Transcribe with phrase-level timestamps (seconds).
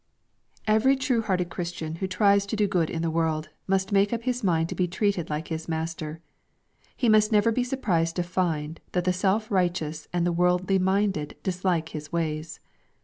[0.67, 3.01] Eveiy true hearted Christian who tries to do good iq 820 EXPOSITOEY THOUGHTS.
[3.03, 6.21] the world, must make up his iiind to be treated like hib Master.
[6.97, 11.37] He must never be surprised to find, that the self righteous and the worldly minded
[11.43, 12.59] dislike His ways.